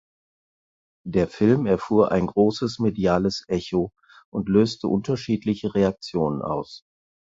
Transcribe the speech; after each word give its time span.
Der 1.05 1.27
Film 1.27 1.67
erfuhr 1.67 2.11
ein 2.11 2.25
grosses 2.25 2.79
mediales 2.79 3.43
Echo 3.47 3.93
und 4.31 4.49
löste 4.49 4.87
unterschiedliche 4.87 5.75
Reaktionen 5.75 6.41
aus. 6.41 6.87